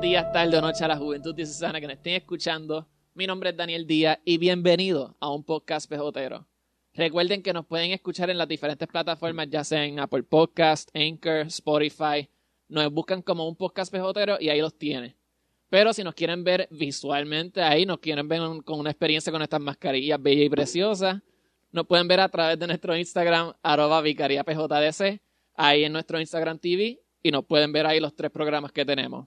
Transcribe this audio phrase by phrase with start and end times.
[0.00, 2.86] días, tarde o noche a la juventud diocesana que nos estén escuchando.
[3.14, 6.46] Mi nombre es Daniel Díaz y bienvenido a un podcast pejotero.
[6.94, 11.46] Recuerden que nos pueden escuchar en las diferentes plataformas, ya sea en Apple Podcast, Anchor,
[11.48, 12.28] Spotify.
[12.68, 15.16] Nos buscan como un podcast pejotero y ahí los tiene.
[15.68, 19.60] Pero si nos quieren ver visualmente ahí, nos quieren ver con una experiencia con estas
[19.60, 21.20] mascarillas bellas y preciosas,
[21.72, 25.20] nos pueden ver a través de nuestro Instagram, arroba vicariapjdc,
[25.54, 29.26] ahí en nuestro Instagram TV, y nos pueden ver ahí los tres programas que tenemos.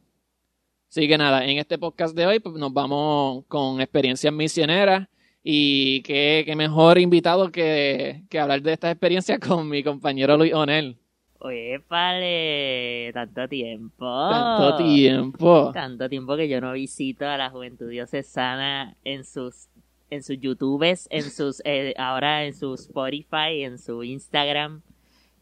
[0.92, 5.08] Así que nada, en este podcast de hoy pues, nos vamos con experiencias misioneras
[5.42, 10.54] y qué, qué mejor invitado que, que, hablar de estas experiencias con mi compañero Luis
[10.54, 10.98] Onel.
[11.40, 14.30] Oye, vale, tanto tiempo.
[14.32, 15.72] Tanto tiempo.
[15.74, 19.70] Tanto tiempo que yo no visito a la juventud diocesana en sus
[20.10, 24.82] en sus YouTubes, en sus eh, ahora en su Spotify, en su Instagram.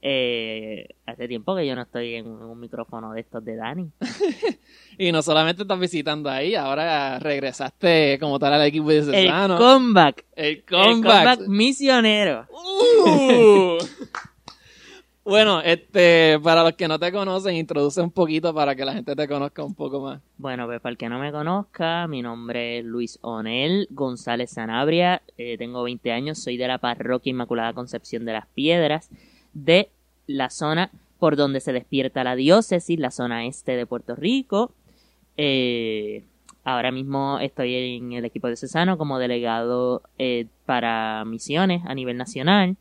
[0.02, 3.91] Eh, hace tiempo que yo no estoy en un micrófono de estos de Dani.
[4.98, 9.55] y no solamente estás visitando ahí, ahora regresaste como tal al equipo de Cesano.
[9.55, 10.26] El comeback.
[10.35, 11.41] El comeback.
[11.48, 12.48] misionero.
[12.49, 13.77] Uh.
[15.26, 19.18] bueno, este, para los que no te conocen, introduce un poquito para que la gente
[19.18, 20.21] te conozca un poco más.
[20.38, 25.23] Bueno, pues para el que no me conozca, mi nombre es Luis Onel González Sanabria,
[25.38, 29.10] eh, tengo 20 años, soy de la parroquia Inmaculada Concepción de las Piedras
[29.54, 29.90] de
[30.30, 34.72] la zona por donde se despierta la diócesis, la zona este de Puerto Rico.
[35.38, 36.24] Eh,
[36.63, 42.16] ahora mismo estoy en el equipo de Cesano como delegado eh, para misiones a nivel
[42.16, 42.77] nacional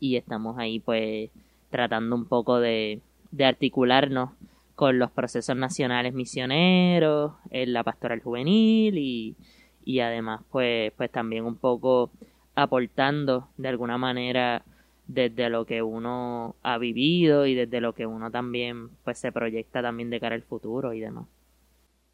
[0.00, 1.30] y estamos ahí pues
[1.70, 4.30] tratando un poco de, de articularnos
[4.74, 9.36] con los procesos nacionales misioneros, en la pastoral juvenil y,
[9.84, 12.10] y además pues, pues también un poco
[12.54, 14.64] aportando de alguna manera
[15.06, 19.82] desde lo que uno ha vivido y desde lo que uno también pues se proyecta
[19.82, 21.26] también de cara al futuro y demás.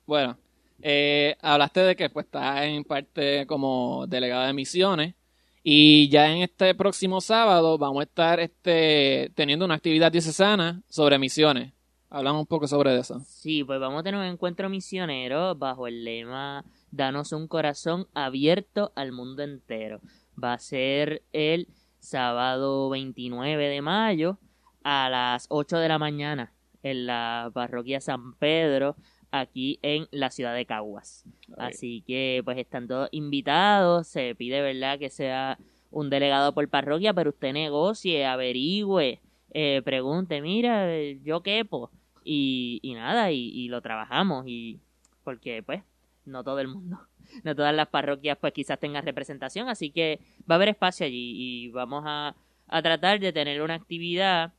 [0.07, 0.37] Bueno,
[0.83, 5.14] eh, hablaste de que pues estás en parte como delegado de misiones
[5.63, 11.19] y ya en este próximo sábado vamos a estar este, teniendo una actividad diocesana sobre
[11.19, 11.73] misiones.
[12.11, 13.20] Hablamos un poco sobre eso.
[13.20, 18.92] Sí, pues vamos a tener un encuentro misionero bajo el lema Danos un corazón abierto
[18.97, 20.01] al mundo entero.
[20.42, 21.69] Va a ser el
[22.02, 24.39] sábado 29 de mayo
[24.83, 26.52] a las 8 de la mañana
[26.83, 28.96] en la parroquia San Pedro
[29.30, 31.24] aquí en la ciudad de Caguas.
[31.57, 35.58] Así que pues están todos invitados, se pide verdad que sea
[35.91, 39.20] un delegado por parroquia, pero usted negocie, averigüe,
[39.52, 40.89] eh, pregunte, mira,
[41.23, 41.91] yo quepo
[42.24, 44.80] y, y nada, y, y lo trabajamos y
[45.23, 45.83] porque pues
[46.24, 46.98] no todo el mundo
[47.45, 50.20] no todas las parroquias pues quizás tengan representación, así que
[50.51, 52.35] va a haber espacio allí y vamos a,
[52.69, 54.53] a tratar de tener una actividad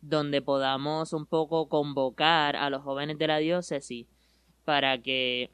[0.00, 4.06] donde podamos un poco convocar a los jóvenes de la diócesis
[4.64, 5.50] para que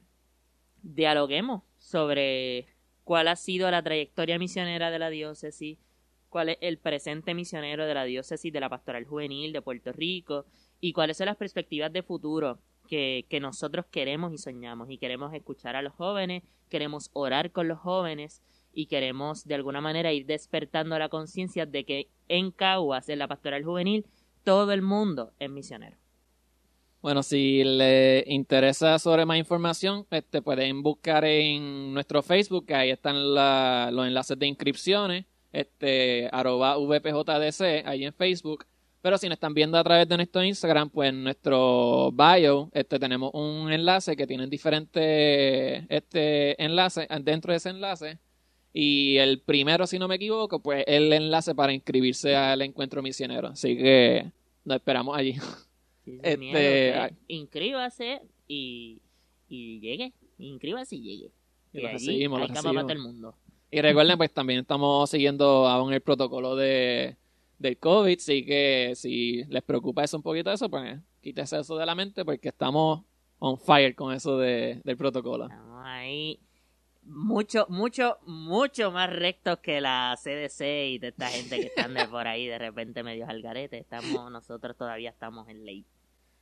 [0.82, 2.66] dialoguemos sobre
[3.05, 5.78] cuál ha sido la trayectoria misionera de la diócesis,
[6.28, 10.47] cuál es el presente misionero de la diócesis de la pastoral juvenil de Puerto Rico
[10.81, 12.59] y cuáles son las perspectivas de futuro
[12.92, 17.66] que, que, nosotros queremos y soñamos y queremos escuchar a los jóvenes, queremos orar con
[17.66, 18.42] los jóvenes
[18.75, 23.28] y queremos de alguna manera ir despertando la conciencia de que en Caguas, en la
[23.28, 24.04] pastoral juvenil,
[24.44, 25.97] todo el mundo es misionero.
[27.00, 33.34] Bueno, si le interesa sobre más información, este, pueden buscar en nuestro Facebook, ahí están
[33.34, 38.66] la, los enlaces de inscripciones, este, arroba VPJDC, ahí en Facebook.
[39.02, 43.00] Pero si nos están viendo a través de nuestro Instagram, pues en nuestro bio este,
[43.00, 48.18] tenemos un enlace que tiene diferentes este, enlaces dentro de ese enlace.
[48.72, 53.02] Y el primero, si no me equivoco, pues es el enlace para inscribirse al encuentro
[53.02, 53.48] misionero.
[53.48, 54.30] Así que
[54.64, 55.34] nos esperamos allí.
[56.22, 56.94] este,
[57.26, 59.02] inscríbase y,
[59.48, 60.12] y llegue.
[60.38, 61.30] Inscríbase y llegue.
[61.72, 62.90] Y, recibimos, lo recibimos.
[62.90, 63.34] el mundo.
[63.69, 67.16] Y recuerden, pues también estamos siguiendo aún el protocolo de
[67.62, 71.87] del COVID, así que si les preocupa eso un poquito eso, pues quítese eso de
[71.87, 73.03] la mente porque estamos
[73.38, 75.44] on fire con eso de, del protocolo.
[75.44, 76.41] Estamos ahí
[77.05, 80.61] mucho, mucho, mucho más rectos que la CDC
[80.91, 83.79] y de esta gente que están de por ahí de repente medios al garete.
[83.79, 85.85] Estamos, nosotros todavía estamos en ley.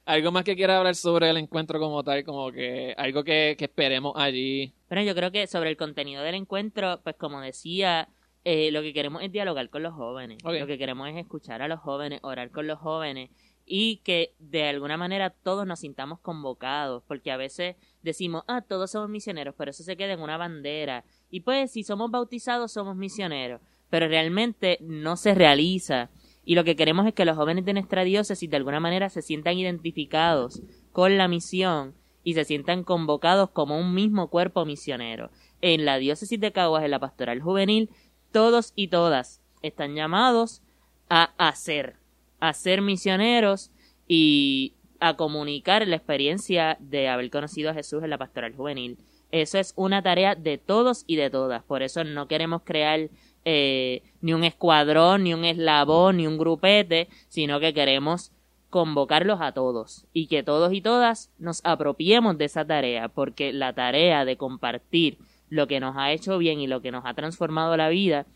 [0.07, 2.25] ¿Algo más que quiera hablar sobre el encuentro como tal?
[2.25, 4.73] Como que algo que, que esperemos allí.
[4.89, 8.09] Pero yo creo que sobre el contenido del encuentro, pues como decía,
[8.45, 10.39] eh, lo que queremos es dialogar con los jóvenes.
[10.43, 13.31] Lo que queremos es escuchar a los jóvenes, orar con los jóvenes
[13.67, 18.91] y que de alguna manera todos nos sintamos convocados, porque a veces decimos, ah, todos
[18.91, 21.05] somos misioneros, pero eso se queda en una bandera.
[21.31, 23.61] Y pues si somos bautizados somos misioneros,
[23.91, 26.11] pero realmente no se realiza.
[26.45, 29.23] Y lo que queremos es que los jóvenes de nuestra diócesis de alguna manera se
[29.23, 35.31] sientan identificados con la misión y y se sientan convocados como un mismo cuerpo misionero.
[35.61, 37.91] En la diócesis de Caguas, en la pastoral juvenil,
[38.33, 40.63] todos y todas están llamados
[41.09, 41.97] a hacer,
[42.39, 43.71] a ser misioneros
[44.07, 48.99] y a comunicar la experiencia de haber conocido a Jesús en la pastoral juvenil.
[49.33, 51.63] Eso es una tarea de todos y de todas.
[51.63, 53.09] Por eso no queremos crear
[53.45, 58.33] eh, ni un escuadrón, ni un eslabón, ni un grupete, sino que queremos
[58.69, 63.73] convocarlos a todos y que todos y todas nos apropiemos de esa tarea, porque la
[63.73, 65.19] tarea de compartir
[65.51, 68.27] lo que nos ha hecho bien y lo que nos ha transformado la vida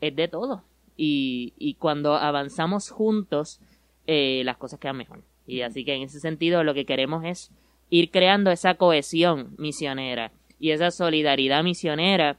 [0.00, 0.62] es de todos.
[0.96, 3.60] Y, y cuando avanzamos juntos,
[4.06, 5.22] eh, las cosas quedan mejor.
[5.46, 7.50] Y así que en ese sentido lo que queremos es
[7.90, 12.38] ir creando esa cohesión misionera y esa solidaridad misionera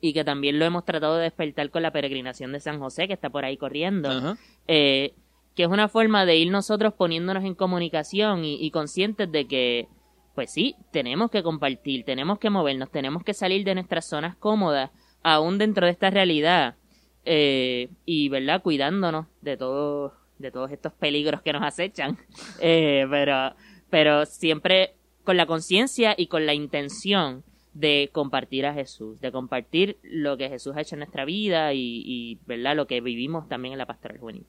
[0.00, 3.14] y que también lo hemos tratado de despertar con la peregrinación de San José que
[3.14, 4.36] está por ahí corriendo,
[4.66, 5.14] eh,
[5.54, 9.88] que es una forma de ir nosotros poniéndonos en comunicación y, y, conscientes de que,
[10.36, 14.90] pues sí, tenemos que compartir, tenemos que movernos, tenemos que salir de nuestras zonas cómodas,
[15.22, 16.76] aún dentro de esta realidad,
[17.24, 22.18] eh, y, ¿verdad?, cuidándonos de todo, de todos estos peligros que nos acechan,
[22.60, 23.54] eh, pero,
[23.88, 24.94] pero siempre
[25.24, 27.42] con la conciencia y con la intención
[27.72, 32.38] de compartir a Jesús, de compartir lo que Jesús ha hecho en nuestra vida y,
[32.46, 34.46] verdad lo que vivimos también en la pastoral juvenil.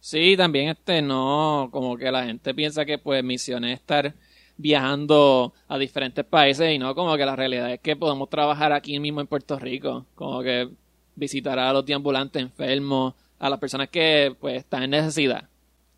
[0.00, 4.14] Sí, también este no, como que la gente piensa que pues misión es estar
[4.58, 8.98] viajando a diferentes países y no como que la realidad es que podemos trabajar aquí
[9.00, 10.68] mismo en Puerto Rico, como que
[11.14, 15.48] visitar a los deambulantes enfermos, a las personas que pues están en necesidad.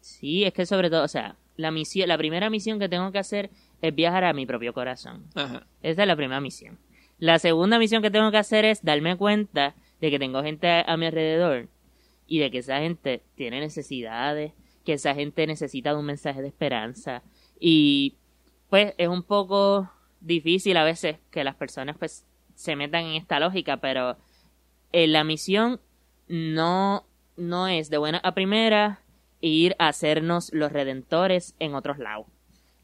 [0.00, 3.18] Sí, es que sobre todo, o sea, la misión, la primera misión que tengo que
[3.18, 3.50] hacer
[3.82, 5.24] es viajar a mi propio corazón.
[5.34, 5.66] Ajá.
[5.82, 6.78] Esa es la primera misión.
[7.18, 10.96] La segunda misión que tengo que hacer es darme cuenta de que tengo gente a
[10.96, 11.68] mi alrededor
[12.26, 14.52] y de que esa gente tiene necesidades,
[14.84, 17.22] que esa gente necesita de un mensaje de esperanza
[17.58, 18.14] y
[18.70, 19.90] pues es un poco
[20.20, 22.24] difícil a veces que las personas pues
[22.54, 24.16] se metan en esta lógica, pero
[24.92, 25.80] eh, la misión
[26.28, 27.04] no
[27.36, 29.02] no es de buena a primera
[29.40, 32.26] ir a hacernos los redentores en otros lados.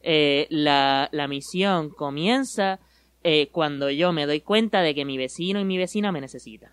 [0.01, 2.79] Eh, la, la, misión comienza
[3.23, 6.71] eh, cuando yo me doy cuenta de que mi vecino y mi vecina me necesitan.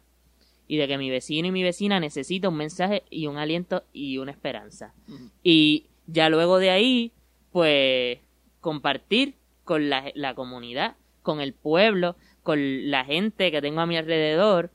[0.66, 4.16] Y de que mi vecino y mi vecina necesitan un mensaje y un aliento y
[4.18, 4.94] una esperanza.
[5.42, 7.12] Y ya luego de ahí,
[7.52, 8.18] pues,
[8.64, 13.98] compartir con la, la comunidad, con el pueblo, con la gente que tengo a mi
[13.98, 14.70] alrededor,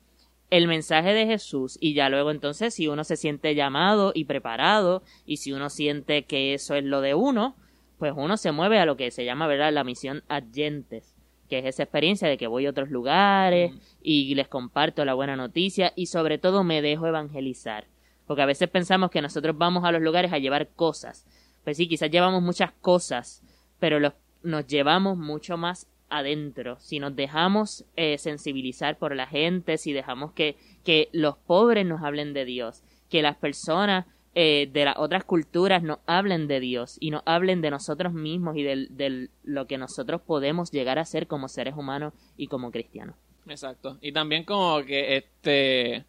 [0.51, 5.01] el mensaje de Jesús y ya luego entonces si uno se siente llamado y preparado
[5.25, 7.55] y si uno siente que eso es lo de uno,
[7.97, 11.15] pues uno se mueve a lo que se llama, ¿verdad?, la misión adyentes,
[11.49, 15.35] que es esa experiencia de que voy a otros lugares y les comparto la buena
[15.35, 17.87] noticia y sobre todo me dejo evangelizar.
[18.27, 21.25] Porque a veces pensamos que nosotros vamos a los lugares a llevar cosas.
[21.63, 23.43] Pues sí, quizás llevamos muchas cosas,
[23.79, 29.77] pero los, nos llevamos mucho más adentro, si nos dejamos eh, sensibilizar por la gente,
[29.77, 34.05] si dejamos que, que los pobres nos hablen de Dios, que las personas
[34.35, 38.57] eh, de las otras culturas nos hablen de Dios y nos hablen de nosotros mismos
[38.57, 42.71] y de, de lo que nosotros podemos llegar a ser como seres humanos y como
[42.71, 43.15] cristianos.
[43.47, 43.97] Exacto.
[44.01, 46.05] Y también como que este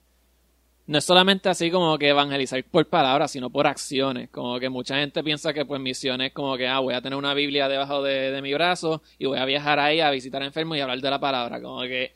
[0.90, 4.28] no es solamente así como que evangelizar por palabras, sino por acciones.
[4.28, 7.16] Como que mucha gente piensa que pues misión es como que, ah, voy a tener
[7.16, 10.76] una Biblia debajo de, de mi brazo y voy a viajar ahí a visitar enfermos
[10.76, 11.62] y hablar de la palabra.
[11.62, 12.10] Como que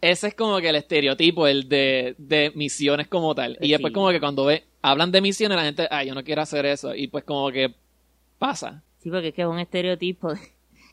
[0.00, 3.58] ese es como que el estereotipo, el de, de misiones como tal.
[3.60, 6.40] Y después como que cuando ve, hablan de misiones, la gente, ah, yo no quiero
[6.40, 6.94] hacer eso.
[6.94, 7.74] Y pues como que
[8.38, 8.82] pasa.
[9.00, 10.32] Sí, porque es que es un estereotipo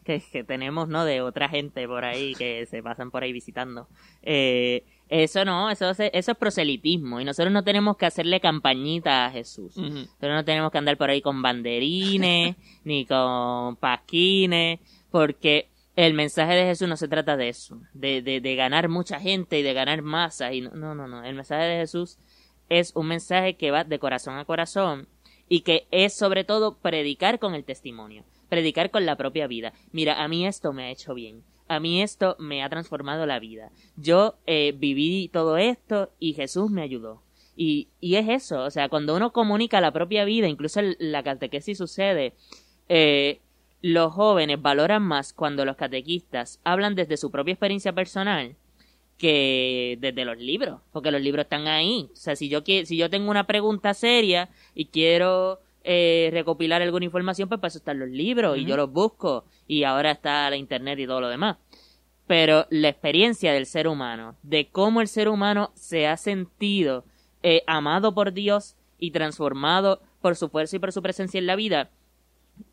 [0.03, 1.05] que, que tenemos, ¿no?
[1.05, 3.87] De otra gente por ahí que se pasan por ahí visitando.
[4.21, 7.21] Eh, eso no, eso, eso es proselitismo.
[7.21, 9.77] Y nosotros no tenemos que hacerle campañita a Jesús.
[9.77, 14.79] Nosotros no tenemos que andar por ahí con banderines, ni con pasquines,
[15.11, 19.19] porque el mensaje de Jesús no se trata de eso, de, de, de ganar mucha
[19.19, 20.53] gente y de ganar masas.
[20.53, 21.23] Y no, no, no, no.
[21.23, 22.17] El mensaje de Jesús
[22.69, 25.07] es un mensaje que va de corazón a corazón
[25.47, 29.73] y que es sobre todo predicar con el testimonio, predicar con la propia vida.
[29.91, 33.39] Mira, a mí esto me ha hecho bien a mí esto me ha transformado la
[33.39, 33.71] vida.
[33.95, 37.21] Yo eh, viví todo esto y Jesús me ayudó.
[37.55, 41.77] Y, y es eso, o sea, cuando uno comunica la propia vida, incluso la catequesis
[41.77, 42.33] sucede,
[42.89, 43.39] eh,
[43.81, 48.55] los jóvenes valoran más cuando los catequistas hablan desde su propia experiencia personal
[49.17, 52.09] que desde los libros, porque los libros están ahí.
[52.11, 57.05] O sea, si yo, si yo tengo una pregunta seria y quiero eh, recopilar alguna
[57.05, 60.55] información, pues para eso están los libros y yo los busco y ahora está la
[60.55, 61.57] internet y todo lo demás.
[62.25, 67.05] Pero la experiencia del ser humano, de cómo el ser humano se ha sentido
[67.43, 71.55] eh, amado por Dios y transformado por su fuerza y por su presencia en la
[71.55, 71.91] vida,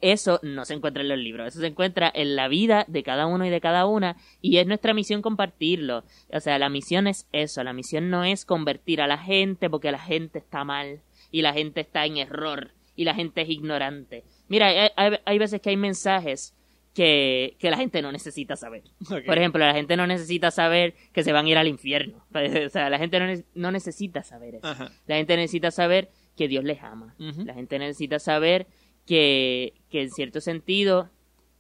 [0.01, 3.27] Eso no se encuentra en los libros, eso se encuentra en la vida de cada
[3.27, 6.05] uno y de cada una y es nuestra misión compartirlo.
[6.33, 9.93] O sea, la misión es eso, la misión no es convertir a la gente porque
[9.93, 11.01] la gente está mal
[11.31, 14.25] y la gente está en error y la gente es ignorante.
[14.49, 16.55] Mira, hay, hay- hay veces que hay mensajes
[16.95, 18.83] que, que la gente no necesita saber.
[19.09, 22.25] Por ejemplo, la gente no necesita saber que se van a ir al infierno.
[22.67, 24.67] O sea, la gente no, ne- no necesita saber eso.
[24.67, 24.91] Ajá.
[25.07, 27.15] La gente necesita saber que Dios les ama.
[27.19, 28.67] La gente necesita saber
[29.07, 31.11] que, que en cierto sentido,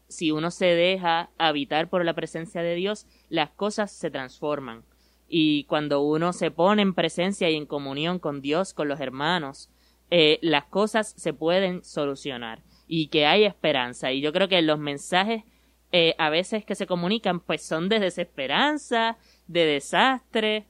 [0.09, 4.85] si uno se deja habitar por la presencia de Dios, las cosas se transforman.
[5.29, 9.71] Y cuando uno se pone en presencia y en comunión con Dios, con los hermanos,
[10.15, 14.13] eh, las cosas se pueden solucionar y que hay esperanza.
[14.13, 15.45] Y yo creo que los mensajes
[15.91, 19.17] eh, a veces que se comunican pues son de desesperanza,
[19.47, 20.67] de desastre,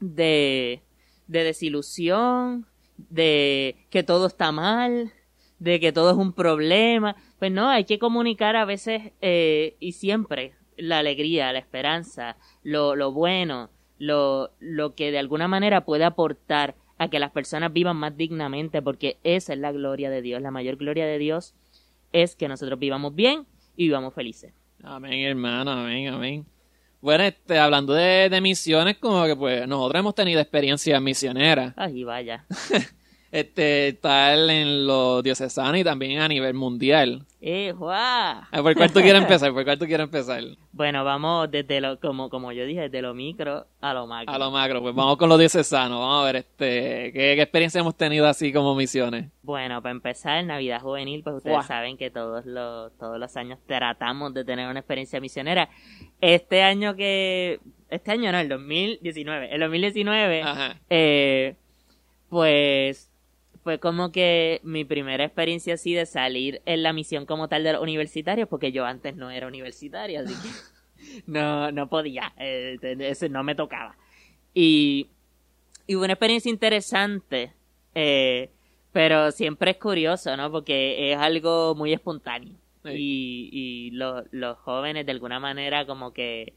[0.00, 0.82] de,
[1.28, 2.66] de desilusión,
[2.98, 5.14] de que todo está mal,
[5.58, 7.16] de que todo es un problema.
[7.38, 12.96] Pues no, hay que comunicar a veces eh, y siempre la alegría, la esperanza, lo,
[12.96, 17.96] lo bueno, lo, lo que de alguna manera puede aportar a que las personas vivan
[17.96, 20.42] más dignamente, porque esa es la gloria de Dios.
[20.42, 21.54] La mayor gloria de Dios
[22.12, 24.52] es que nosotros vivamos bien y vivamos felices.
[24.82, 26.46] Amén, hermano, amén, amén.
[27.00, 31.72] Bueno, este, hablando de, de misiones, como que pues nosotros hemos tenido experiencias misioneras.
[31.76, 32.44] Ay, vaya.
[33.30, 37.26] Este, tal en los diocesanos y también a nivel mundial.
[37.42, 38.40] ¡Eh, guau!
[38.62, 39.52] ¿Por cuál tú quieres empezar?
[39.52, 40.42] ¿Por cuál tú quieres empezar?
[40.78, 44.32] Bueno, vamos desde lo, como, como yo dije, desde lo micro a lo macro.
[44.32, 45.98] A lo macro, pues vamos con los diocesanos.
[45.98, 49.26] Vamos a ver, este, ¿qué, qué experiencia hemos tenido así como misiones?
[49.42, 51.66] Bueno, para empezar, Navidad Juvenil, pues ustedes Guau.
[51.66, 55.68] saben que todos los, todos los años tratamos de tener una experiencia misionera.
[56.20, 57.58] Este año que...
[57.90, 59.52] Este año no, el 2019.
[59.52, 60.76] El 2019, Ajá.
[60.90, 61.56] eh,
[62.28, 63.07] pues
[63.68, 67.74] fue como que mi primera experiencia así de salir en la misión como tal de
[67.74, 73.28] los universitarios, porque yo antes no era universitaria, así que no, no podía, eh, eso
[73.28, 73.94] no me tocaba.
[74.54, 75.08] Y,
[75.86, 77.52] y fue una experiencia interesante,
[77.94, 78.48] eh,
[78.90, 80.50] pero siempre es curioso, ¿no?
[80.50, 82.54] Porque es algo muy espontáneo.
[82.84, 82.90] Sí.
[82.94, 86.54] Y, y lo- los jóvenes de alguna manera como que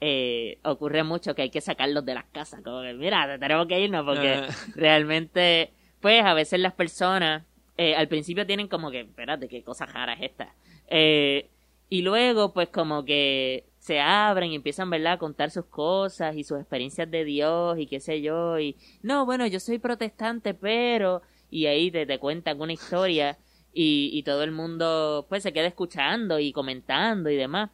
[0.00, 3.78] eh, ocurre mucho que hay que sacarlos de las casas, como que mira, tenemos que
[3.80, 4.48] irnos porque Ah.
[4.74, 7.44] realmente, pues a veces las personas
[7.76, 10.54] eh, al principio tienen como que, espérate, qué cosa rara es esta.
[10.88, 11.48] Eh,
[11.88, 16.44] y luego, pues como que se abren y empiezan, ¿verdad?, a contar sus cosas y
[16.44, 18.58] sus experiencias de Dios y qué sé yo.
[18.58, 21.22] Y no, bueno, yo soy protestante, pero.
[21.50, 23.36] Y ahí te, te cuentan una historia
[23.72, 27.70] y, y todo el mundo, pues se queda escuchando y comentando y demás.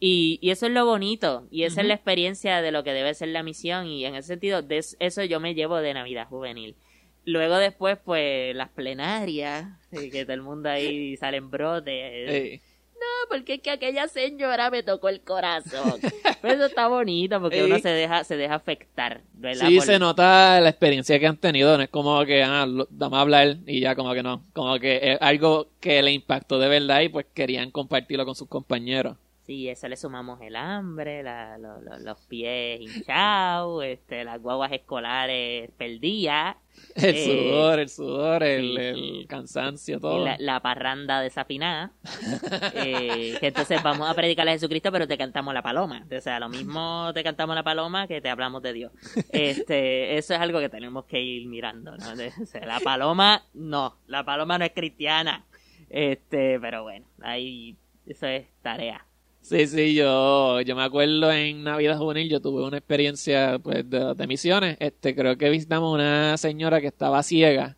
[0.00, 3.14] Y, y eso es lo bonito, y esa es la experiencia de lo que debe
[3.14, 6.26] ser la misión, y en ese sentido, de es- eso yo me llevo de Navidad
[6.28, 6.74] Juvenil.
[7.24, 12.52] Luego después, pues, las plenarias, y que todo el mundo ahí sale en brote.
[12.94, 16.00] No, porque es que aquella señora me tocó el corazón.
[16.40, 19.68] Pero eso está bonito, porque uno se deja, se deja afectar, ¿verdad?
[19.68, 22.86] Sí, Por- se nota la experiencia que han tenido, no es como que, ah, lo-
[22.90, 26.58] dame a hablar y ya como que no, como que es algo que le impactó
[26.58, 29.16] de verdad y pues querían compartirlo con sus compañeros.
[29.44, 34.70] Sí, eso le sumamos el hambre, la- lo- lo- los pies hinchados, este, las guaguas
[34.70, 36.56] escolares perdidas,
[36.94, 40.24] El Eh, sudor, el sudor, el, cansancio, todo.
[40.24, 41.92] la, la parranda desafinada.
[42.74, 46.06] eh, que entonces vamos a predicar a Jesucristo, pero te cantamos la paloma.
[46.16, 48.92] O sea, lo mismo te cantamos la paloma que te hablamos de Dios.
[49.30, 52.16] Este, eso es algo que tenemos que ir mirando, ¿no?
[52.16, 55.44] De- o sea, la paloma, no, la paloma no es cristiana.
[55.90, 59.04] Este, pero bueno, ahí, eso es tarea.
[59.42, 64.14] Sí, sí, yo, yo me acuerdo en Navidad Juvenil, yo tuve una experiencia pues de,
[64.14, 64.76] de misiones.
[64.78, 67.76] Este, creo que visitamos una señora que estaba ciega.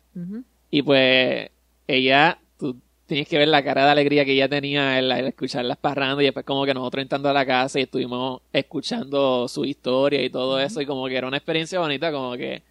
[0.69, 1.49] Y pues
[1.87, 5.65] ella, tú tienes que ver la cara de alegría que ella tenía al, al escuchar
[5.65, 9.65] las parrandas y después como que nosotros entrando a la casa y estuvimos escuchando su
[9.65, 10.81] historia y todo eso.
[10.81, 12.61] Y como que era una experiencia bonita, como que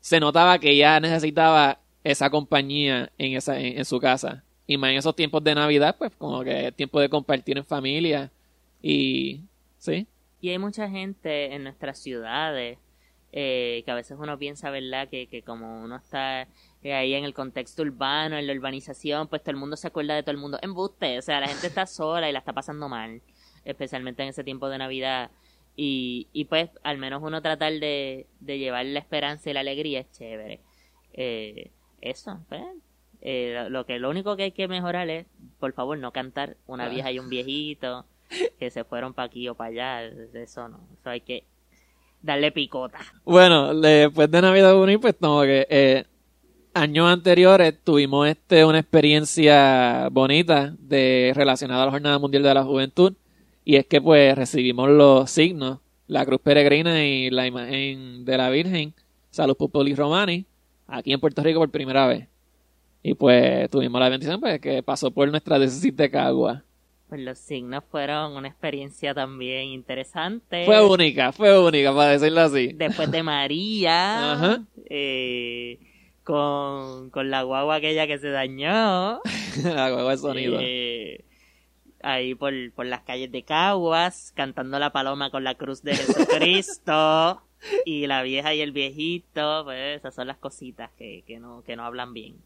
[0.00, 4.90] se notaba que ella necesitaba esa compañía en esa en, en su casa y más
[4.90, 8.30] en esos tiempos de Navidad pues como que es tiempo de compartir en familia
[8.80, 9.40] y
[9.78, 10.06] sí
[10.40, 12.78] Y hay mucha gente en nuestras ciudades
[13.32, 15.08] eh, que a veces uno piensa, ¿verdad?
[15.08, 16.48] Que, que como uno está
[16.82, 20.14] eh, ahí en el contexto urbano, en la urbanización, pues todo el mundo se acuerda
[20.14, 20.58] de todo el mundo.
[20.62, 23.20] Embuste, o sea, la gente está sola y la está pasando mal,
[23.64, 25.30] especialmente en ese tiempo de Navidad.
[25.76, 30.00] Y, y pues al menos uno tratar de, de llevar la esperanza y la alegría
[30.00, 30.60] es chévere.
[31.12, 31.70] Eh,
[32.00, 32.62] eso, pues.
[33.20, 35.26] Eh, lo- que lo único que hay que mejorar es,
[35.58, 36.88] por favor, no cantar una Ah.
[36.88, 38.04] vieja y un viejito
[38.58, 40.04] que se fueron para aquí o para allá.
[40.34, 41.44] Eso no, eso hay que
[42.22, 42.98] darle picota.
[43.24, 46.04] Bueno, después de Navidad Juvenil, pues como que eh,
[46.74, 52.64] años anteriores tuvimos este una experiencia bonita de relacionada a la Jornada Mundial de la
[52.64, 53.14] Juventud
[53.64, 58.48] y es que pues recibimos los signos, la cruz peregrina y la imagen de la
[58.50, 58.94] Virgen,
[59.30, 60.44] Salud Populi Romani,
[60.86, 62.28] aquí en Puerto Rico por primera vez.
[63.08, 66.62] Y pues tuvimos la bendición pues que pasó por nuestra diócesis de Cagua.
[67.08, 70.66] Pues los signos fueron una experiencia también interesante.
[70.66, 72.72] Fue única, fue única, para decirlo así.
[72.74, 74.62] Después de María, Ajá.
[74.90, 75.78] eh,
[76.22, 79.20] con, con la guagua aquella que se dañó.
[79.64, 80.58] la huevo de sonido.
[80.60, 81.24] eh,
[82.02, 87.40] ahí por, por las calles de Caguas, cantando la paloma con la cruz de Jesucristo.
[87.86, 91.74] y la vieja y el viejito, pues esas son las cositas que, que, no, que
[91.74, 92.36] no hablan bien.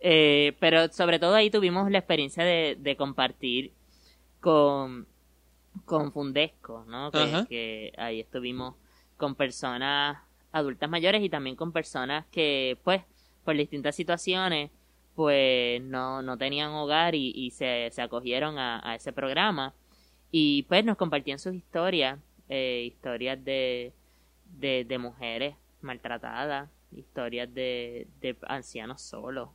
[0.00, 3.72] Eh, pero sobre todo ahí tuvimos la experiencia de, de compartir
[4.40, 5.06] con,
[5.84, 7.10] con Fundesco, ¿no?
[7.10, 8.74] Que, ahí estuvimos
[9.16, 10.18] con personas
[10.52, 13.02] adultas mayores y también con personas que, pues,
[13.44, 14.70] por distintas situaciones,
[15.14, 19.74] pues no, no tenían hogar y, y se, se acogieron a, a ese programa.
[20.30, 23.92] Y pues nos compartían sus historias, eh, historias de,
[24.58, 29.50] de, de mujeres maltratadas, historias de, de ancianos solos.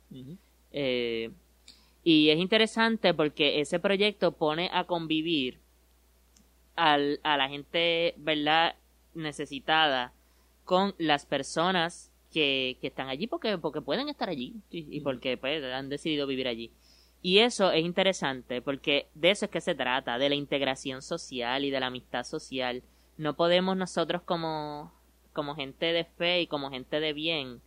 [0.72, 1.30] Eh,
[2.02, 5.58] y es interesante porque ese proyecto pone a convivir
[6.76, 8.76] al, a la gente, ¿verdad?,
[9.14, 10.12] necesitada
[10.64, 15.36] con las personas que, que están allí porque, porque pueden estar allí y, y porque
[15.36, 16.72] pues, han decidido vivir allí.
[17.22, 21.64] Y eso es interesante porque de eso es que se trata, de la integración social
[21.64, 22.82] y de la amistad social.
[23.16, 24.92] No podemos nosotros como,
[25.34, 27.60] como gente de fe y como gente de bien,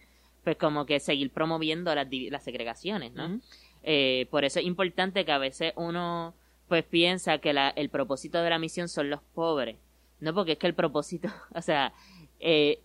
[0.43, 3.39] pues como que seguir promoviendo las, las segregaciones, ¿no?
[3.83, 6.33] Eh, por eso es importante que a veces uno
[6.67, 9.77] pues piensa que la, el propósito de la misión son los pobres.
[10.19, 11.93] No, porque es que el propósito, o sea,
[12.39, 12.79] eh,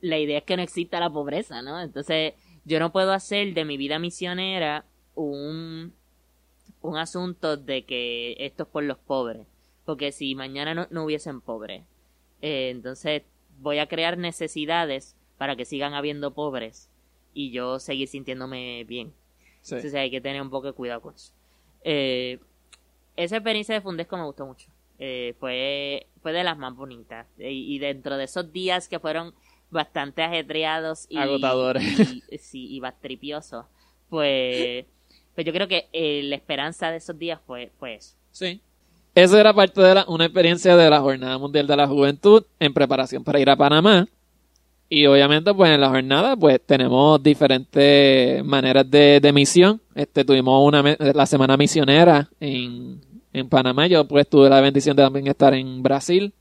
[0.00, 1.80] la idea es que no exista la pobreza, ¿no?
[1.80, 5.92] Entonces, yo no puedo hacer de mi vida misionera un,
[6.82, 9.46] un asunto de que esto es por los pobres.
[9.84, 11.84] Porque si mañana no, no hubiesen pobres,
[12.42, 13.22] eh, entonces
[13.60, 16.90] voy a crear necesidades para que sigan habiendo pobres
[17.34, 19.12] y yo seguir sintiéndome bien.
[19.60, 19.74] Sí.
[19.74, 21.32] Entonces hay que tener un poco de cuidado con eso.
[21.82, 22.38] Eh,
[23.16, 24.68] esa experiencia de Fundesco me gustó mucho.
[24.98, 27.26] Eh, fue, fue de las más bonitas.
[27.38, 29.34] Y, y dentro de esos días que fueron
[29.70, 31.82] bastante ajetreados y Agotadores.
[32.30, 33.66] y, sí, y bastripiosos,
[34.08, 34.86] pues,
[35.34, 38.16] pues yo creo que eh, la esperanza de esos días fue, fue eso.
[38.30, 38.60] Sí.
[39.16, 42.74] Eso era parte de la- una experiencia de la Jornada Mundial de la Juventud en
[42.74, 44.06] preparación para ir a Panamá.
[44.90, 49.80] Y obviamente, pues en la jornada, pues tenemos diferentes maneras de, de misión.
[49.94, 53.00] Este, tuvimos una la semana misionera en,
[53.32, 53.86] en Panamá.
[53.86, 56.34] Yo pues tuve la bendición de también estar en Brasil.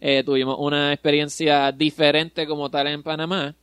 [0.00, 3.54] Eh, tuvimos una experiencia diferente como tal en Panamá.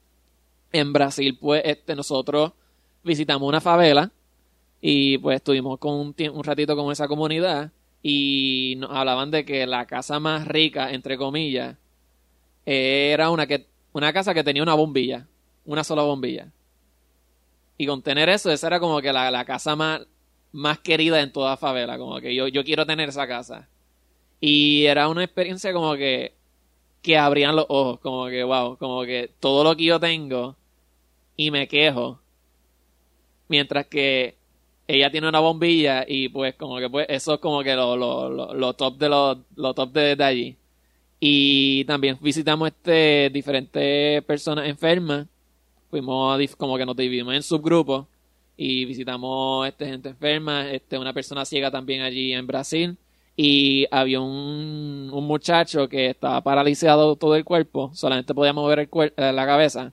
[0.72, 2.54] En Brasil, pues, este, nosotros
[3.04, 4.10] visitamos una favela
[4.82, 7.72] y pues estuvimos con un, un ratito con esa comunidad
[8.04, 11.78] y hablaban de que la casa más rica, entre comillas,
[12.66, 15.26] era una que una casa que tenía una bombilla,
[15.66, 16.52] una sola bombilla.
[17.78, 20.02] Y con tener eso, esa era como que la, la casa más,
[20.52, 23.68] más querida en toda favela, como que yo, yo quiero tener esa casa.
[24.40, 26.34] Y era una experiencia como que
[27.04, 30.56] que abrían los ojos, como que wow, como que todo lo que yo tengo
[31.36, 32.22] y me quejo,
[33.50, 34.38] mientras que
[34.88, 38.30] ella tiene una bombilla y pues como que pues eso es como que lo, lo,
[38.30, 40.58] lo, lo top de lo, top de, de allí.
[41.20, 45.28] Y también visitamos este diferentes personas enfermas.
[45.90, 48.08] Fuimos a como que nos dividimos en subgrupos
[48.58, 52.98] y visitamos este gente enferma, este una persona ciega también allí en Brasil
[53.36, 58.90] y había un, un muchacho que estaba paralizado todo el cuerpo, solamente podía mover el
[59.18, 59.92] eh, la cabeza.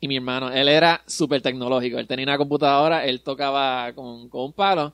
[0.00, 4.44] Y mi hermano, él era súper tecnológico, él tenía una computadora, él tocaba con, con
[4.44, 4.92] un palo,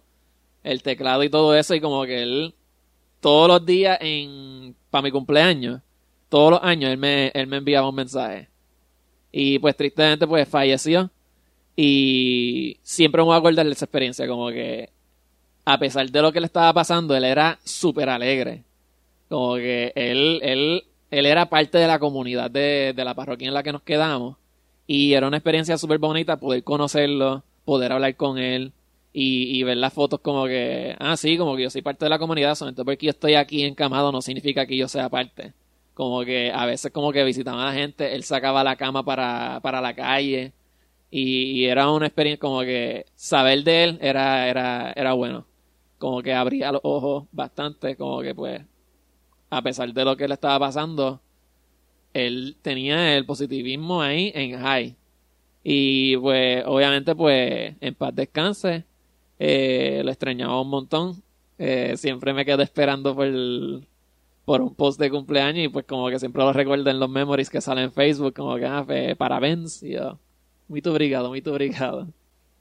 [0.62, 2.54] el teclado y todo eso, y como que él
[3.20, 5.80] todos los días en para mi cumpleaños,
[6.28, 8.48] todos los años él me, él me enviaba un mensaje.
[9.32, 11.10] Y pues tristemente pues falleció.
[11.74, 14.90] Y siempre me voy a acordar esa experiencia, como que
[15.64, 18.62] a pesar de lo que le estaba pasando, él era súper alegre.
[19.28, 23.54] Como que él, él, él era parte de la comunidad de, de la parroquia en
[23.54, 24.36] la que nos quedamos.
[24.86, 28.72] Y era una experiencia súper bonita poder conocerlo, poder hablar con él
[29.12, 32.10] y, y ver las fotos como que, ah, sí, como que yo soy parte de
[32.10, 35.54] la comunidad, solamente porque yo estoy aquí encamado no significa que yo sea parte.
[35.94, 39.60] Como que a veces como que visitaba a la gente, él sacaba la cama para,
[39.62, 40.52] para la calle
[41.10, 45.46] y, y era una experiencia como que saber de él era, era, era bueno.
[45.98, 48.62] Como que abría los ojos bastante, como que pues,
[49.50, 51.20] a pesar de lo que le estaba pasando,
[52.14, 54.96] él tenía el positivismo ahí en high.
[55.62, 58.84] Y pues, obviamente, pues, en paz descanse.
[59.38, 61.22] Eh, lo extrañaba un montón.
[61.58, 63.28] Eh, siempre me quedo esperando por,
[64.44, 67.50] por un post de cumpleaños y pues como que siempre lo recuerdo en los memories
[67.50, 69.82] que salen en Facebook, como que, ah, pues, parabéns.
[69.82, 70.18] Y yo,
[70.68, 72.08] muy obrigado, muy obrigado.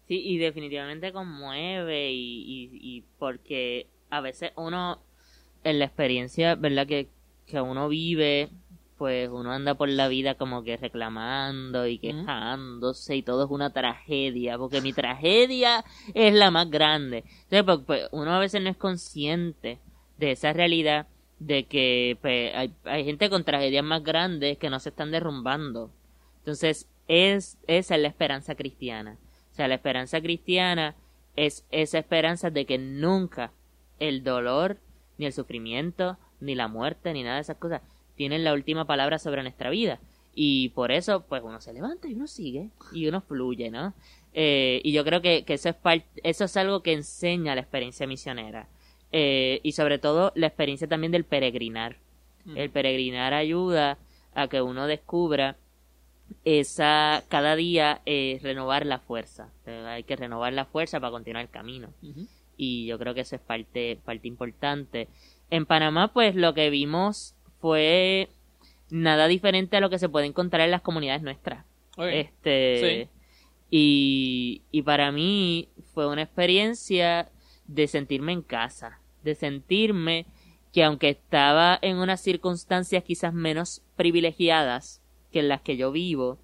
[0.08, 5.00] Sí, y definitivamente conmueve y, y, y porque a veces uno,
[5.64, 6.88] en la experiencia, ¿verdad?
[6.88, 7.08] Que,
[7.46, 8.50] que uno vive,
[8.98, 13.72] pues uno anda por la vida como que reclamando y quejándose y todo es una
[13.72, 17.24] tragedia, porque mi tragedia es la más grande.
[17.50, 19.80] Entonces, pues, pues, uno a veces no es consciente
[20.18, 21.08] de esa realidad
[21.40, 25.92] de que pues, hay, hay gente con tragedias más grandes que no se están derrumbando.
[26.40, 29.18] Entonces, es, esa es la esperanza cristiana.
[29.52, 30.96] O sea, la esperanza cristiana
[31.36, 33.52] es esa esperanza de que nunca
[34.00, 34.78] el dolor,
[35.18, 37.82] ni el sufrimiento, ni la muerte, ni nada de esas cosas
[38.16, 40.00] tienen la última palabra sobre nuestra vida.
[40.36, 43.94] Y por eso, pues uno se levanta y uno sigue y uno fluye, ¿no?
[44.34, 45.76] Eh, y yo creo que, eso, es
[46.24, 48.68] eso es algo que enseña la experiencia misionera.
[49.12, 51.98] Eh, y sobre todo la experiencia también del peregrinar.
[52.46, 52.58] Mm.
[52.58, 54.00] El peregrinar ayuda
[54.34, 55.58] a que uno descubra
[56.46, 59.50] esa cada día eh, renovar la fuerza.
[59.66, 61.90] hay que renovar la fuerza para continuar el camino.
[62.58, 65.08] Y yo creo que eso es parte, parte importante.
[65.52, 67.33] En Panamá, pues lo que vimos
[67.64, 68.28] fue
[68.90, 71.64] nada diferente a lo que se puede encontrar en las comunidades nuestras.
[71.98, 73.08] Este
[73.72, 77.30] y, y para mí fue una experiencia
[77.66, 80.26] de sentirme en casa, de sentirme
[80.74, 86.40] que aunque estaba en unas circunstancias quizás menos privilegiadas, que en las que yo vivo,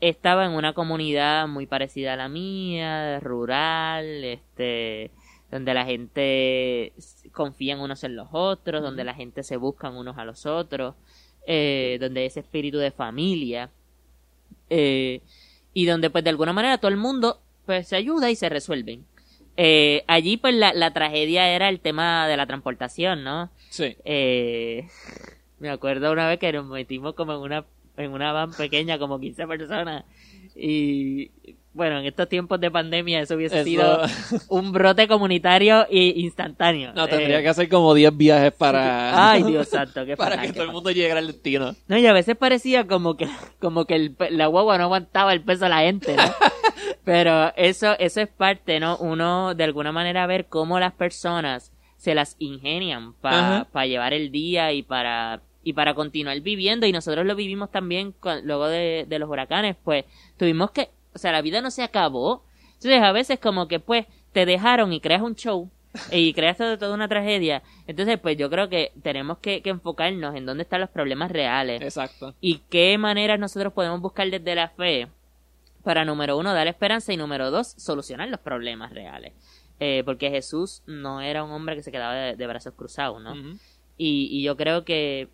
[0.00, 5.10] estaba en una comunidad muy parecida a la mía, rural, este,
[5.50, 6.92] donde la gente
[7.32, 10.94] confía en unos en los otros, donde la gente se buscan unos a los otros,
[11.46, 13.70] eh, donde hay ese espíritu de familia,
[14.70, 15.20] eh,
[15.72, 19.04] y donde pues de alguna manera todo el mundo pues se ayuda y se resuelven.
[19.56, 23.50] Eh, allí pues la, la, tragedia era el tema de la transportación, ¿no?
[23.70, 23.96] Sí.
[25.58, 27.64] me acuerdo una vez que nos metimos como en una
[27.98, 30.04] en una van pequeña, como 15 personas.
[30.54, 31.30] Y
[31.78, 34.02] bueno, en estos tiempos de pandemia eso hubiese sido
[34.48, 36.92] un brote comunitario e instantáneo.
[36.92, 39.30] No, tendría eh, que hacer como 10 viajes para...
[39.30, 41.76] Ay, Dios santo, qué Para que todo el mundo llegara al destino.
[41.86, 43.28] No, y a veces parecía como que,
[43.60, 46.24] como que el, la guagua no aguantaba el peso de la gente, ¿no?
[47.04, 48.96] Pero eso, eso es parte, ¿no?
[48.96, 54.72] Uno, de alguna manera, ver cómo las personas se las ingenian para llevar el día
[54.72, 59.76] y para y para continuar viviendo, y nosotros lo vivimos también luego de, los huracanes,
[59.84, 60.06] pues
[60.38, 62.44] tuvimos que, o sea, la vida no se acabó.
[62.74, 65.68] Entonces a veces como que pues te dejaron y creas un show
[66.12, 67.64] y creas todo, toda una tragedia.
[67.88, 71.82] Entonces pues yo creo que tenemos que, que enfocarnos en dónde están los problemas reales.
[71.82, 72.36] Exacto.
[72.40, 75.08] Y qué maneras nosotros podemos buscar desde la fe
[75.82, 79.32] para, número uno, dar esperanza y número dos, solucionar los problemas reales.
[79.80, 83.34] Eh, porque Jesús no era un hombre que se quedaba de, brazos cruzados, ¿no?
[83.96, 85.28] y, y yo creo que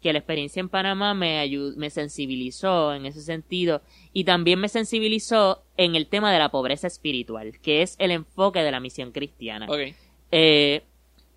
[0.00, 3.82] que la experiencia en Panamá me, me sensibilizó en ese sentido
[4.12, 8.62] y también me sensibilizó en el tema de la pobreza espiritual, que es el enfoque
[8.62, 9.66] de la misión cristiana.
[10.30, 10.82] Eh,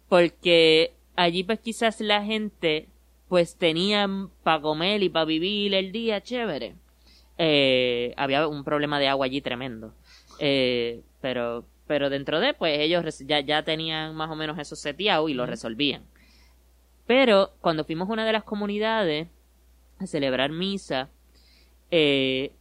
[0.07, 2.87] porque allí pues quizás la gente
[3.27, 4.09] pues tenía
[4.43, 6.75] para comer y para vivir el día chévere.
[7.37, 9.93] Eh, había un problema de agua allí tremendo.
[10.39, 15.29] Eh, pero, pero dentro de, pues ellos ya, ya tenían más o menos eso seteado
[15.29, 16.03] y lo resolvían.
[17.09, 19.29] Pero cuando fuimos a una de las comunidades
[19.97, 21.09] a celebrar misa,
[21.89, 22.51] eh,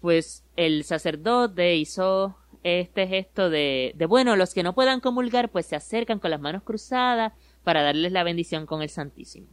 [0.00, 5.66] pues el sacerdote hizo este gesto de, de, bueno, los que no puedan comulgar, pues
[5.66, 9.46] se acercan con las manos cruzadas para darles la bendición con el Santísimo.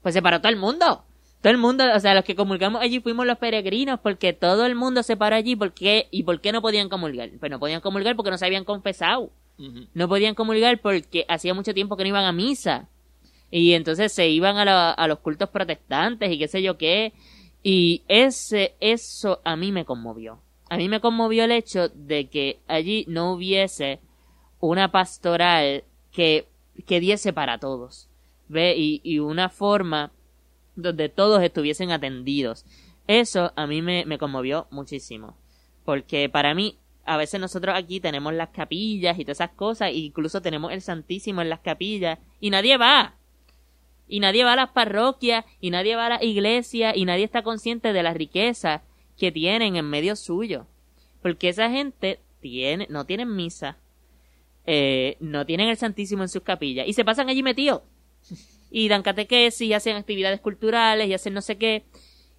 [0.00, 1.04] Pues se paró todo el mundo.
[1.42, 4.74] Todo el mundo, o sea, los que comulgamos allí fuimos los peregrinos porque todo el
[4.74, 5.54] mundo se paró allí.
[5.54, 6.08] ¿Por qué?
[6.10, 7.28] ¿Y por qué no podían comulgar?
[7.38, 9.32] Pues no podían comulgar porque no se habían confesado.
[9.92, 12.88] No podían comulgar porque hacía mucho tiempo que no iban a misa.
[13.54, 17.12] Y entonces se iban a, los cultos protestantes y qué sé yo qué.
[17.62, 20.40] Y ese, eso a mí me conmovió.
[20.70, 24.00] A mí me conmovió el hecho de que allí no hubiese
[24.58, 26.48] una pastoral que,
[26.86, 28.08] que diese para todos.
[28.48, 28.74] ¿Ve?
[28.74, 30.12] Y, y una forma
[30.74, 32.64] donde todos estuviesen atendidos.
[33.06, 35.36] Eso a mí me, me conmovió muchísimo.
[35.84, 39.96] Porque para mí, a veces nosotros aquí tenemos las capillas y todas esas cosas, e
[39.96, 43.16] incluso tenemos el Santísimo en las capillas, y nadie va
[44.12, 47.42] y nadie va a las parroquias, y nadie va a la iglesia, y nadie está
[47.42, 48.82] consciente de la riqueza
[49.16, 50.66] que tienen en medio suyo.
[51.22, 53.78] Porque esa gente tiene, no tienen misa,
[54.66, 57.80] eh, no tienen el Santísimo en sus capillas, y se pasan allí metidos.
[58.74, 61.84] Y dan catequesis, y hacen actividades culturales, y hacen no sé qué.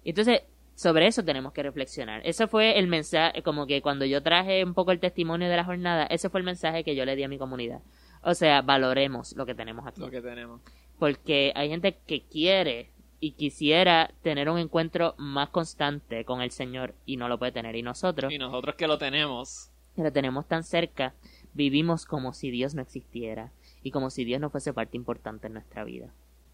[0.04, 0.42] Entonces,
[0.76, 2.20] sobre eso tenemos que reflexionar.
[2.24, 5.64] Ese fue el mensaje, como que cuando yo traje un poco el testimonio de la
[5.64, 7.82] jornada, ese fue el mensaje que yo le di a mi comunidad.
[8.22, 10.00] O sea, valoremos lo que tenemos aquí.
[10.00, 10.60] Lo que tenemos.
[10.98, 16.94] Porque hay gente que quiere y quisiera tener un encuentro más constante con el Señor
[17.06, 17.74] y no lo puede tener.
[17.76, 19.70] Y nosotros, Y nosotros que lo tenemos.
[19.96, 21.14] que lo tenemos tan cerca,
[21.54, 23.50] vivimos como si Dios no existiera
[23.82, 26.08] y como si Dios no fuese parte importante en nuestra vida.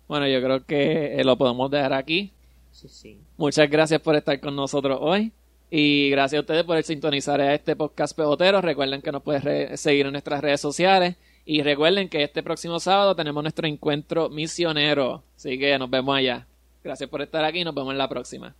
[0.08, 2.32] Bueno, yo creo que eh, lo podemos dejar aquí.
[2.72, 3.20] Sí, sí.
[3.36, 5.32] Muchas gracias por estar con nosotros hoy.
[5.72, 8.60] Y gracias a ustedes por sintonizar a este podcast pegotero.
[8.60, 11.16] Recuerden que nos pueden seguir en nuestras redes sociales.
[11.44, 15.22] Y recuerden que este próximo sábado tenemos nuestro encuentro misionero.
[15.36, 16.46] Así que nos vemos allá.
[16.82, 18.54] Gracias por estar aquí y nos vemos en la próxima.